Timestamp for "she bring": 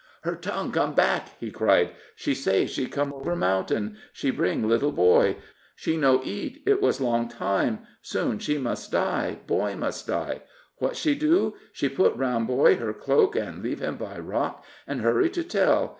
4.11-4.67